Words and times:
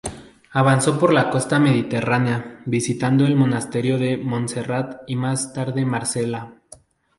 Avanzó 0.53 0.97
por 0.97 1.13
la 1.13 1.29
costa 1.29 1.59
mediterránea, 1.59 2.59
visitando 2.65 3.23
el 3.23 3.35
Monasterio 3.35 3.99
de 3.99 4.17
Montserrat 4.17 5.03
y 5.05 5.15
más 5.15 5.53
tarde 5.53 5.85
Marsella. 5.85 6.53